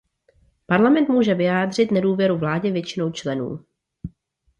[0.65, 3.65] Parlament může vyjádřit nedůvěru vládě většinou členů.